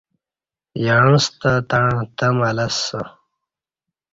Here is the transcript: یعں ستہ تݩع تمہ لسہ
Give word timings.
یعں 0.85 1.13
ستہ 1.23 1.51
تݩع 1.69 1.89
تمہ 2.17 2.49
لسہ 2.57 3.01